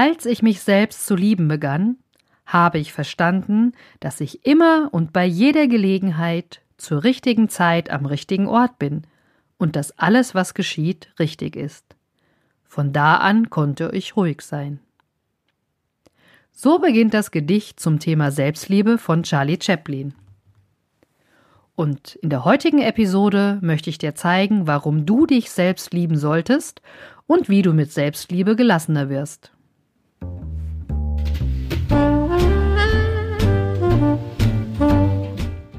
Als 0.00 0.26
ich 0.26 0.42
mich 0.42 0.60
selbst 0.60 1.06
zu 1.06 1.16
lieben 1.16 1.48
begann, 1.48 1.96
habe 2.46 2.78
ich 2.78 2.92
verstanden, 2.92 3.72
dass 3.98 4.20
ich 4.20 4.46
immer 4.46 4.90
und 4.92 5.12
bei 5.12 5.24
jeder 5.24 5.66
Gelegenheit 5.66 6.60
zur 6.76 7.02
richtigen 7.02 7.48
Zeit 7.48 7.90
am 7.90 8.06
richtigen 8.06 8.46
Ort 8.46 8.78
bin 8.78 9.08
und 9.56 9.74
dass 9.74 9.98
alles, 9.98 10.36
was 10.36 10.54
geschieht, 10.54 11.12
richtig 11.18 11.56
ist. 11.56 11.84
Von 12.64 12.92
da 12.92 13.16
an 13.16 13.50
konnte 13.50 13.90
ich 13.92 14.16
ruhig 14.16 14.42
sein. 14.42 14.78
So 16.52 16.78
beginnt 16.78 17.12
das 17.12 17.32
Gedicht 17.32 17.80
zum 17.80 17.98
Thema 17.98 18.30
Selbstliebe 18.30 18.98
von 18.98 19.24
Charlie 19.24 19.58
Chaplin. 19.60 20.14
Und 21.74 22.14
in 22.22 22.30
der 22.30 22.44
heutigen 22.44 22.82
Episode 22.82 23.58
möchte 23.62 23.90
ich 23.90 23.98
dir 23.98 24.14
zeigen, 24.14 24.68
warum 24.68 25.06
du 25.06 25.26
dich 25.26 25.50
selbst 25.50 25.92
lieben 25.92 26.16
solltest 26.16 26.82
und 27.26 27.48
wie 27.48 27.62
du 27.62 27.72
mit 27.72 27.90
Selbstliebe 27.90 28.54
gelassener 28.54 29.08
wirst. 29.08 29.50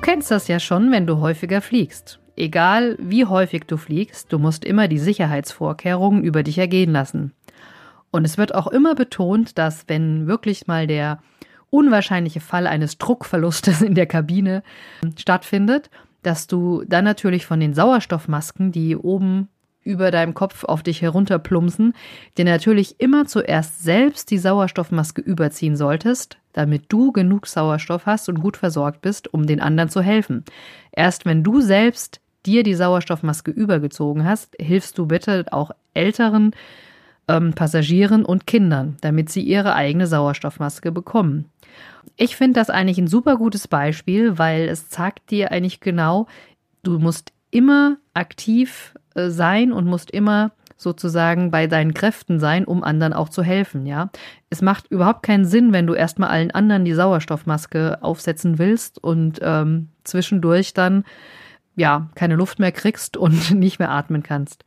Kennst 0.00 0.30
das 0.30 0.48
ja 0.48 0.60
schon, 0.60 0.90
wenn 0.92 1.06
du 1.06 1.20
häufiger 1.20 1.60
fliegst. 1.60 2.20
Egal 2.36 2.96
wie 2.98 3.26
häufig 3.26 3.64
du 3.66 3.76
fliegst, 3.76 4.32
du 4.32 4.38
musst 4.38 4.64
immer 4.64 4.88
die 4.88 4.98
Sicherheitsvorkehrungen 4.98 6.24
über 6.24 6.42
dich 6.42 6.58
ergehen 6.58 6.92
lassen. 6.92 7.32
Und 8.10 8.24
es 8.24 8.38
wird 8.38 8.54
auch 8.54 8.66
immer 8.66 8.94
betont, 8.94 9.58
dass 9.58 9.84
wenn 9.88 10.26
wirklich 10.26 10.66
mal 10.66 10.86
der 10.86 11.20
unwahrscheinliche 11.70 12.40
Fall 12.40 12.66
eines 12.66 12.98
Druckverlustes 12.98 13.82
in 13.82 13.94
der 13.94 14.06
Kabine 14.06 14.62
stattfindet, 15.16 15.90
dass 16.22 16.46
du 16.46 16.82
dann 16.86 17.04
natürlich 17.04 17.46
von 17.46 17.60
den 17.60 17.74
Sauerstoffmasken, 17.74 18.72
die 18.72 18.96
oben 18.96 19.48
über 19.82 20.10
deinem 20.10 20.34
Kopf 20.34 20.64
auf 20.64 20.82
dich 20.82 21.02
herunterplumpsen, 21.02 21.94
dir 22.36 22.44
natürlich 22.44 23.00
immer 23.00 23.26
zuerst 23.26 23.82
selbst 23.82 24.30
die 24.30 24.38
Sauerstoffmaske 24.38 25.22
überziehen 25.22 25.76
solltest, 25.76 26.39
damit 26.52 26.84
du 26.88 27.12
genug 27.12 27.46
Sauerstoff 27.46 28.06
hast 28.06 28.28
und 28.28 28.40
gut 28.40 28.56
versorgt 28.56 29.02
bist, 29.02 29.32
um 29.32 29.46
den 29.46 29.60
anderen 29.60 29.88
zu 29.88 30.02
helfen. 30.02 30.44
Erst 30.92 31.24
wenn 31.26 31.42
du 31.44 31.60
selbst 31.60 32.20
dir 32.46 32.62
die 32.62 32.74
Sauerstoffmaske 32.74 33.50
übergezogen 33.50 34.24
hast, 34.24 34.56
hilfst 34.58 34.96
du 34.98 35.06
bitte 35.06 35.46
auch 35.50 35.70
älteren 35.94 36.52
ähm, 37.28 37.52
Passagieren 37.52 38.24
und 38.24 38.46
Kindern, 38.46 38.96
damit 39.00 39.30
sie 39.30 39.42
ihre 39.42 39.74
eigene 39.74 40.06
Sauerstoffmaske 40.06 40.90
bekommen. 40.92 41.46
Ich 42.16 42.36
finde 42.36 42.60
das 42.60 42.70
eigentlich 42.70 42.98
ein 42.98 43.06
super 43.06 43.36
gutes 43.36 43.68
Beispiel, 43.68 44.38
weil 44.38 44.68
es 44.68 44.88
zeigt 44.88 45.30
dir 45.30 45.52
eigentlich 45.52 45.80
genau, 45.80 46.26
du 46.82 46.98
musst 46.98 47.32
immer 47.50 47.98
aktiv 48.14 48.94
äh, 49.14 49.28
sein 49.28 49.72
und 49.72 49.86
musst 49.86 50.10
immer 50.10 50.52
sozusagen 50.80 51.50
bei 51.50 51.66
deinen 51.66 51.94
Kräften 51.94 52.40
sein, 52.40 52.64
um 52.64 52.82
anderen 52.82 53.12
auch 53.12 53.28
zu 53.28 53.42
helfen, 53.42 53.86
ja. 53.86 54.10
Es 54.48 54.62
macht 54.62 54.90
überhaupt 54.90 55.22
keinen 55.22 55.44
Sinn, 55.44 55.72
wenn 55.72 55.86
du 55.86 55.94
erstmal 55.94 56.30
allen 56.30 56.50
anderen 56.50 56.84
die 56.84 56.94
Sauerstoffmaske 56.94 57.98
aufsetzen 58.02 58.58
willst 58.58 59.02
und 59.02 59.38
ähm, 59.42 59.88
zwischendurch 60.04 60.74
dann 60.74 61.04
ja 61.76 62.08
keine 62.14 62.34
Luft 62.34 62.58
mehr 62.58 62.72
kriegst 62.72 63.16
und 63.16 63.50
nicht 63.54 63.78
mehr 63.78 63.90
atmen 63.90 64.22
kannst. 64.22 64.64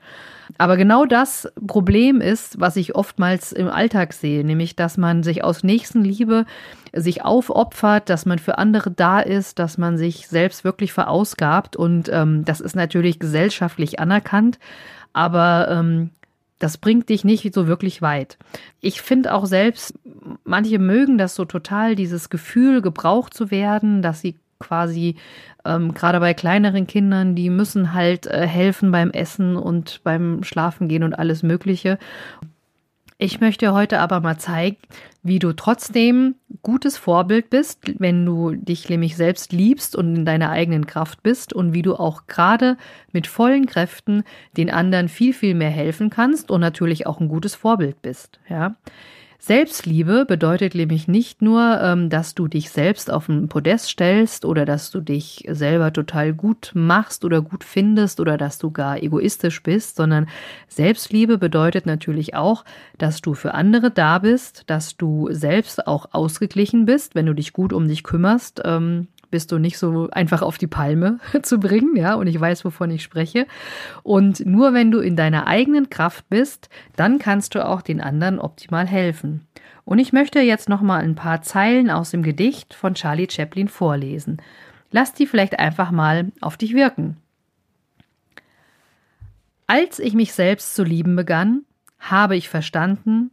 Aber 0.57 0.77
genau 0.77 1.05
das 1.05 1.51
Problem 1.65 2.21
ist, 2.21 2.59
was 2.59 2.75
ich 2.75 2.95
oftmals 2.95 3.51
im 3.51 3.67
Alltag 3.67 4.13
sehe, 4.13 4.43
nämlich 4.43 4.75
dass 4.75 4.97
man 4.97 5.23
sich 5.23 5.43
aus 5.43 5.63
Nächstenliebe 5.63 6.45
sich 6.93 7.23
aufopfert, 7.23 8.09
dass 8.09 8.25
man 8.25 8.39
für 8.39 8.57
andere 8.57 8.91
da 8.91 9.19
ist, 9.19 9.57
dass 9.57 9.77
man 9.77 9.97
sich 9.97 10.27
selbst 10.27 10.63
wirklich 10.63 10.93
verausgabt 10.93 11.75
und 11.75 12.09
ähm, 12.11 12.45
das 12.45 12.61
ist 12.61 12.75
natürlich 12.75 13.19
gesellschaftlich 13.19 13.99
anerkannt, 13.99 14.59
aber 15.13 15.68
ähm, 15.69 16.09
das 16.59 16.78
bringt 16.78 17.09
dich 17.09 17.24
nicht 17.24 17.53
so 17.53 17.68
wirklich 17.68 18.01
weit. 18.01 18.38
Ich 18.79 19.01
finde 19.01 19.34
auch 19.34 19.46
selbst, 19.46 20.00
manche 20.44 20.79
mögen 20.79 21.18
das 21.18 21.35
so 21.35 21.46
total, 21.46 21.96
dieses 21.96 22.29
Gefühl, 22.29 22.81
gebraucht 22.81 23.34
zu 23.34 23.51
werden, 23.51 24.01
dass 24.01 24.22
sie 24.22 24.35
quasi 24.59 25.16
ähm, 25.66 25.94
gerade 25.94 26.19
bei 26.19 26.34
kleineren 26.34 26.88
Kindern, 26.88 27.35
die 27.35 27.50
müssen 27.50 27.94
halt 27.94 28.28
äh, 28.28 28.47
helfen 28.47 28.91
beim 28.91 29.12
Essen 29.12 29.56
und 29.56 30.01
beim 30.03 30.44
Schlafen 30.44 30.88
gehen 30.88 31.03
und 31.03 31.13
alles 31.13 31.44
Mögliche. 31.44 31.97
Ich 33.23 33.39
möchte 33.39 33.72
heute 33.72 34.01
aber 34.01 34.19
mal 34.19 34.38
zeigen, 34.38 34.75
wie 35.22 35.39
du 35.39 35.53
trotzdem 35.53 36.35
gutes 36.61 36.97
Vorbild 36.97 37.50
bist, 37.50 37.79
wenn 37.97 38.25
du 38.25 38.51
dich 38.51 38.89
nämlich 38.89 39.16
selbst 39.16 39.53
liebst 39.53 39.95
und 39.95 40.13
in 40.13 40.25
deiner 40.25 40.50
eigenen 40.50 40.88
Kraft 40.88 41.23
bist 41.23 41.53
und 41.53 41.72
wie 41.72 41.83
du 41.83 41.95
auch 41.95 42.28
gerade 42.28 42.75
mit 43.13 43.28
vollen 43.28 43.66
Kräften 43.66 44.25
den 44.57 44.69
anderen 44.69 45.07
viel, 45.07 45.33
viel 45.33 45.56
mehr 45.56 45.69
helfen 45.69 46.09
kannst 46.09 46.51
und 46.51 46.59
natürlich 46.59 47.07
auch 47.07 47.22
ein 47.22 47.29
gutes 47.29 47.56
Vorbild 47.56 48.01
bist. 48.01 48.41
Ja. 48.50 48.75
Selbstliebe 49.45 50.23
bedeutet 50.25 50.73
nämlich 50.73 51.09
nicht 51.09 51.41
nur, 51.41 51.77
ähm, 51.81 52.09
dass 52.09 52.33
du 52.33 52.47
dich 52.47 52.69
selbst 52.69 53.11
auf 53.11 53.27
ein 53.27 53.49
Podest 53.49 53.89
stellst 53.89 54.45
oder 54.45 54.63
dass 54.63 54.89
du 54.89 55.01
dich 55.01 55.43
selber 55.49 55.91
total 55.91 56.31
gut 56.31 56.71
machst 56.75 57.25
oder 57.25 57.41
gut 57.41 57.65
findest 57.65 58.21
oder 58.21 58.37
dass 58.37 58.57
du 58.57 58.71
gar 58.71 59.03
egoistisch 59.03 59.61
bist, 59.61 59.97
sondern 59.97 60.29
Selbstliebe 60.69 61.37
bedeutet 61.37 61.85
natürlich 61.85 62.35
auch, 62.35 62.63
dass 62.97 63.19
du 63.19 63.33
für 63.33 63.53
andere 63.53 63.91
da 63.91 64.19
bist, 64.19 64.63
dass 64.67 64.95
du 64.95 65.27
selbst 65.29 65.87
auch 65.87 66.13
ausgeglichen 66.13 66.85
bist, 66.85 67.13
wenn 67.13 67.25
du 67.25 67.33
dich 67.33 67.51
gut 67.51 67.73
um 67.73 67.89
dich 67.89 68.03
kümmerst, 68.03 68.61
ähm, 68.63 69.09
bist 69.33 69.51
du 69.51 69.57
nicht 69.57 69.79
so 69.79 70.11
einfach 70.11 70.44
auf 70.44 70.59
die 70.59 70.67
Palme 70.67 71.17
zu 71.41 71.57
bringen, 71.57 71.95
ja, 71.95 72.13
und 72.13 72.27
ich 72.27 72.39
weiß, 72.39 72.63
wovon 72.66 72.91
ich 72.91 73.01
spreche. 73.01 73.47
Und 74.03 74.45
nur 74.45 74.75
wenn 74.75 74.91
du 74.91 74.99
in 74.99 75.16
deiner 75.16 75.47
eigenen 75.47 75.89
Kraft 75.89 76.29
bist, 76.29 76.69
dann 76.95 77.17
kannst 77.17 77.55
du 77.55 77.67
auch 77.67 77.81
den 77.81 77.99
anderen 77.99 78.38
optimal 78.38 78.85
helfen. 78.85 79.47
Und 79.85 79.97
ich 79.97 80.13
möchte 80.13 80.39
jetzt 80.39 80.69
noch 80.69 80.81
mal 80.81 81.01
ein 81.01 81.16
paar 81.16 81.41
Zeilen 81.41 81.89
aus 81.89 82.11
dem 82.11 82.21
Gedicht 82.21 82.75
von 82.75 82.94
Charlie 82.94 83.27
Chaplin 83.27 83.69
vorlesen. 83.69 84.39
Lass 84.91 85.16
die 85.16 85.25
vielleicht 85.25 85.57
einfach 85.57 85.89
mal 85.89 86.31
auf 86.39 86.55
dich 86.55 86.75
wirken. 86.75 87.17
Als 89.65 89.97
ich 89.97 90.13
mich 90.13 90.33
selbst 90.33 90.75
zu 90.75 90.83
lieben 90.83 91.15
begann, 91.15 91.63
habe 91.97 92.35
ich 92.35 92.50
verstanden, 92.50 93.31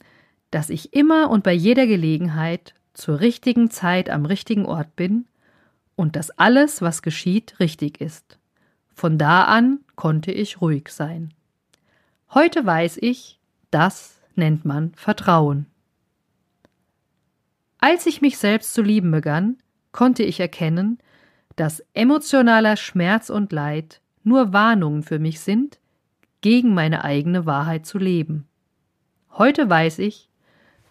dass 0.51 0.71
ich 0.71 0.95
immer 0.95 1.29
und 1.29 1.45
bei 1.45 1.53
jeder 1.53 1.87
Gelegenheit 1.87 2.73
zur 2.95 3.21
richtigen 3.21 3.71
Zeit 3.71 4.09
am 4.09 4.25
richtigen 4.25 4.65
Ort 4.65 4.97
bin 4.97 5.27
und 5.97 6.17
dass 6.17 6.31
alles, 6.31 6.83
was 6.83 7.03
geschieht, 7.03 7.61
richtig 7.61 8.01
ist. 8.01 8.39
Von 8.95 9.19
da 9.19 9.45
an 9.45 9.81
konnte 9.97 10.33
ich 10.33 10.61
ruhig 10.61 10.89
sein. 10.89 11.33
Heute 12.33 12.65
weiß 12.65 12.99
ich, 13.01 13.39
das 13.71 14.21
nennt 14.35 14.65
man 14.65 14.93
Vertrauen. 14.95 15.67
Als 17.79 18.07
ich 18.07 18.21
mich 18.21 18.39
selbst 18.39 18.75
zu 18.75 18.83
lieben 18.83 19.11
begann, 19.11 19.57
konnte 19.93 20.23
ich 20.23 20.39
erkennen, 20.39 20.99
dass 21.57 21.85
emotionaler 21.95 22.77
Schmerz 22.77 23.31
und 23.31 23.53
Leid 23.53 24.01
nur 24.23 24.53
Warnungen 24.53 25.03
für 25.03 25.19
mich 25.19 25.41
sind, 25.41 25.81
gegen 26.41 26.75
meine 26.75 27.05
eigene 27.05 27.47
Wahrheit 27.47 27.87
zu 27.87 27.99
leben. 27.99 28.47
Heute 29.33 29.69
weiß 29.69 29.99
ich, 29.99 30.29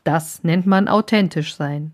das 0.04 0.44
nennt 0.44 0.66
man 0.66 0.88
authentisch 0.88 1.56
sein. 1.56 1.94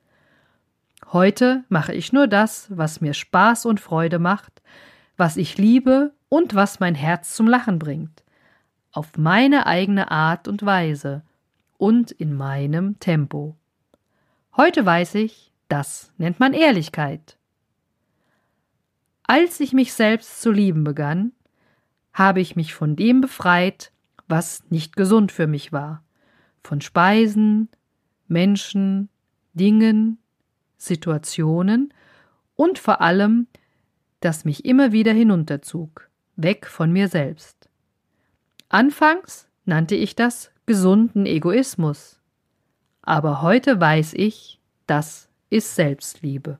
Heute 1.13 1.65
mache 1.67 1.93
ich 1.93 2.13
nur 2.13 2.27
das, 2.27 2.67
was 2.69 3.01
mir 3.01 3.13
Spaß 3.13 3.65
und 3.65 3.79
Freude 3.79 4.17
macht, 4.17 4.61
was 5.17 5.35
ich 5.35 5.57
liebe 5.57 6.13
und 6.29 6.55
was 6.55 6.79
mein 6.79 6.95
Herz 6.95 7.35
zum 7.35 7.47
Lachen 7.47 7.79
bringt. 7.79 8.23
auf 8.93 9.17
meine 9.17 9.67
eigene 9.67 10.11
Art 10.11 10.47
und 10.47 10.65
Weise 10.65 11.23
und 11.77 12.11
in 12.11 12.33
meinem 12.33 12.99
Tempo. 12.99 13.55
Heute 14.57 14.85
weiß 14.85 15.15
ich, 15.15 15.53
das 15.69 16.11
nennt 16.17 16.39
man 16.39 16.53
Ehrlichkeit. 16.53 17.37
Als 19.23 19.61
ich 19.61 19.71
mich 19.71 19.93
selbst 19.93 20.41
zu 20.41 20.51
lieben 20.51 20.83
begann, 20.83 21.31
habe 22.11 22.41
ich 22.41 22.57
mich 22.57 22.73
von 22.73 22.97
dem 22.97 23.21
befreit, 23.21 23.93
was 24.27 24.63
nicht 24.69 24.97
gesund 24.97 25.31
für 25.31 25.47
mich 25.47 25.71
war, 25.71 26.03
von 26.63 26.81
Speisen, 26.81 27.69
Menschen, 28.27 29.07
Dingen, 29.53 30.17
Situationen 30.81 31.93
und 32.55 32.79
vor 32.79 33.01
allem, 33.01 33.47
das 34.19 34.45
mich 34.45 34.65
immer 34.65 34.91
wieder 34.91 35.13
hinunterzog, 35.13 36.09
weg 36.35 36.65
von 36.65 36.91
mir 36.91 37.07
selbst. 37.07 37.69
Anfangs 38.67 39.47
nannte 39.65 39.95
ich 39.95 40.15
das 40.15 40.51
gesunden 40.65 41.25
Egoismus, 41.27 42.19
aber 43.03 43.41
heute 43.43 43.79
weiß 43.79 44.13
ich, 44.15 44.59
das 44.87 45.29
ist 45.51 45.75
Selbstliebe. 45.75 46.57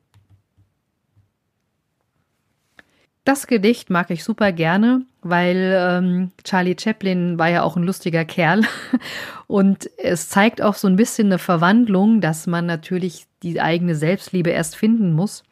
Das 3.24 3.48
Gedicht 3.48 3.90
mag 3.90 4.12
ich 4.12 4.24
super 4.24 4.52
gerne, 4.52 5.06
weil 5.22 5.76
ähm, 5.78 6.32
Charlie 6.44 6.76
Chaplin 6.80 7.38
war 7.38 7.50
ja 7.50 7.64
auch 7.64 7.76
ein 7.76 7.84
lustiger 7.84 8.26
Kerl 8.26 8.64
und 9.48 9.90
es 9.98 10.30
zeigt 10.30 10.62
auch 10.62 10.76
so 10.76 10.88
ein 10.88 10.96
bisschen 10.96 11.28
eine 11.28 11.40
Verwandlung, 11.40 12.22
dass 12.22 12.48
man 12.48 12.66
natürlich 12.66 13.28
die 13.44 13.60
eigene 13.60 13.96
Selbstliebe 13.96 14.52
erst 14.52 14.76
finden 14.76 15.14
muss. 15.14 15.44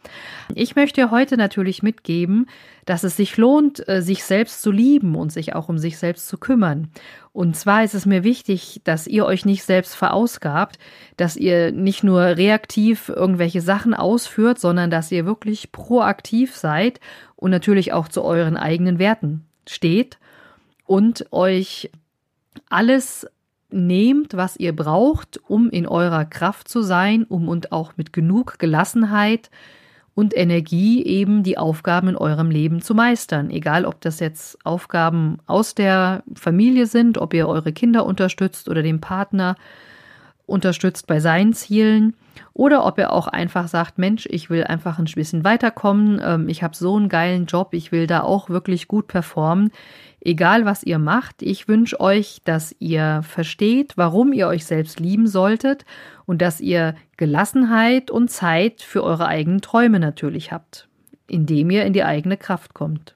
Ich 0.54 0.76
möchte 0.76 1.12
heute 1.12 1.38
natürlich 1.38 1.82
mitgeben, 1.84 2.48
dass 2.86 3.04
es 3.04 3.18
sich 3.18 3.38
lohnt, 3.38 3.88
äh, 3.88 4.02
sich 4.02 4.24
selbst 4.24 4.62
zu 4.62 4.72
lieben 4.72 5.16
und 5.16 5.32
sich 5.32 5.56
auch 5.56 5.70
um 5.70 5.78
sich 5.78 5.98
selbst 5.98 6.28
zu 6.28 6.38
kümmern. 6.38 6.90
Und 7.40 7.56
zwar 7.56 7.86
ist 7.86 7.96
es 7.96 8.06
mir 8.06 8.26
wichtig, 8.26 8.82
dass 8.84 9.08
ihr 9.08 9.26
euch 9.26 9.46
nicht 9.46 9.64
selbst 9.64 9.96
verausgabt, 9.96 10.78
dass 11.16 11.38
ihr 11.38 11.72
nicht 11.72 12.04
nur 12.04 12.20
reaktiv 12.20 13.08
irgendwelche 13.08 13.62
Sachen 13.62 13.94
ausführt, 13.94 14.60
sondern 14.60 14.92
dass 14.92 15.10
ihr 15.10 15.26
wirklich 15.26 15.72
proaktiv 15.72 16.58
seid 16.58 17.00
und 17.38 17.52
natürlich 17.52 17.94
auch 17.94 18.10
zu 18.10 18.24
euren 18.24 18.58
eigenen 18.58 19.00
Werten 19.00 19.46
steht 19.66 20.20
und 20.86 21.32
euch 21.32 21.90
alles 22.70 23.26
nehmt, 23.70 24.36
was 24.36 24.58
ihr 24.58 24.76
braucht, 24.76 25.40
um 25.48 25.70
in 25.70 25.88
eurer 25.88 26.26
Kraft 26.26 26.68
zu 26.68 26.82
sein, 26.82 27.24
um 27.24 27.48
und 27.48 27.72
auch 27.72 27.94
mit 27.96 28.12
genug 28.12 28.60
Gelassenheit 28.60 29.50
und 30.20 30.36
Energie 30.36 31.02
eben 31.06 31.44
die 31.44 31.58
Aufgaben 31.58 32.10
in 32.10 32.18
eurem 32.18 32.52
Leben 32.52 32.82
zu 32.82 32.94
meistern. 32.94 33.50
Egal, 33.50 33.86
ob 33.86 34.02
das 34.02 34.20
jetzt 34.20 34.58
Aufgaben 34.66 35.38
aus 35.48 35.76
der 35.76 36.24
Familie 36.36 36.88
sind, 36.88 37.18
ob 37.18 37.34
ihr 37.34 37.48
eure 37.48 37.72
Kinder 37.72 38.06
unterstützt 38.06 38.68
oder 38.68 38.84
den 38.84 39.00
Partner 39.00 39.56
unterstützt 40.50 41.08
bei 41.08 41.20
seinen 41.20 41.54
Zielen 41.54 42.16
oder 42.54 42.86
ob 42.86 42.98
er 42.98 43.14
auch 43.14 43.28
einfach 43.28 43.68
sagt, 43.68 43.98
Mensch, 43.98 44.28
ich 44.30 44.50
will 44.50 44.64
einfach 44.64 45.00
ein 45.00 45.06
bisschen 45.06 45.44
weiterkommen, 45.44 46.22
ähm, 46.24 46.50
ich 46.50 46.64
habe 46.64 46.76
so 46.76 46.96
einen 46.96 47.10
geilen 47.10 47.46
Job, 47.46 47.74
ich 47.74 47.92
will 47.92 48.08
da 48.08 48.22
auch 48.22 48.50
wirklich 48.50 48.88
gut 48.88 49.08
performen. 49.08 49.72
Egal 50.22 50.66
was 50.66 50.84
ihr 50.84 51.00
macht, 51.00 51.42
ich 51.42 51.68
wünsche 51.68 52.00
euch, 52.00 52.42
dass 52.44 52.76
ihr 52.80 53.22
versteht, 53.24 53.94
warum 53.96 54.34
ihr 54.34 54.48
euch 54.48 54.66
selbst 54.66 55.00
lieben 55.00 55.28
solltet 55.28 55.86
und 56.26 56.42
dass 56.42 56.60
ihr 56.60 56.96
Gelassenheit 57.16 58.12
und 58.12 58.30
Zeit 58.30 58.82
für 58.82 59.04
eure 59.04 59.28
eigenen 59.28 59.62
Träume 59.62 60.00
natürlich 60.00 60.52
habt, 60.52 60.90
indem 61.28 61.70
ihr 61.70 61.86
in 61.86 61.94
die 61.94 62.04
eigene 62.04 62.36
Kraft 62.36 62.74
kommt. 62.74 63.16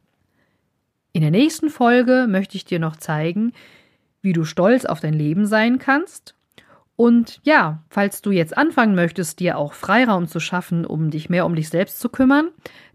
In 1.12 1.22
der 1.22 1.32
nächsten 1.32 1.70
Folge 1.70 2.26
möchte 2.30 2.56
ich 2.56 2.66
dir 2.66 2.80
noch 2.80 2.96
zeigen, 2.96 3.52
wie 4.22 4.34
du 4.34 4.46
stolz 4.46 4.86
auf 4.86 5.02
dein 5.02 5.14
Leben 5.14 5.46
sein 5.46 5.80
kannst 5.80 6.36
und 6.96 7.40
ja, 7.44 7.84
falls 7.90 8.22
du 8.22 8.32
jetzt 8.32 8.56
anfangen 8.56 8.96
möchtest, 8.96 9.40
dir 9.40 9.58
auch 9.58 9.74
Freiraum 9.74 10.28
zu 10.28 10.40
schaffen, 10.40 10.86
um 10.86 11.10
dich 11.10 11.28
mehr 11.30 11.46
um 11.46 11.56
dich 11.56 11.70
selbst 11.70 12.00
zu 12.00 12.08
kümmern, 12.10 12.50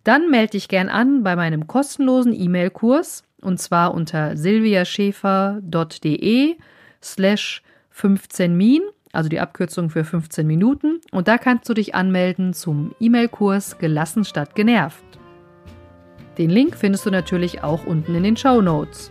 dann 0.05 0.31
melde 0.31 0.53
dich 0.53 0.69
gern 0.69 0.89
an 0.89 1.25
bei 1.25 1.35
meinem 1.35 1.67
kostenlosen 1.67 2.33
E-Mail-Kurs 2.33 3.25
und 3.41 3.59
zwar 3.59 3.95
unter 3.95 4.37
silviaschäfer.de 4.37 6.57
slash 7.03 7.63
15 7.91 8.57
min, 8.57 8.83
also 9.13 9.29
die 9.29 9.41
Abkürzung 9.41 9.91
für 9.91 10.05
15 10.05 10.47
Minuten. 10.47 11.01
Und 11.11 11.27
da 11.27 11.39
kannst 11.39 11.69
du 11.69 11.75
dich 11.75 11.93
anmelden 11.95 12.55
zum 12.55 12.95
E-Mail-Kurs 13.01 13.79
Gelassen 13.79 14.25
statt 14.25 14.55
genervt. 14.55 15.05
Den 16.39 16.51
Link 16.51 16.77
findest 16.77 17.05
du 17.05 17.11
natürlich 17.11 17.65
auch 17.65 17.85
unten 17.85 18.15
in 18.15 18.23
den 18.23 18.37
Show 18.37 18.63
Notes. 18.63 19.11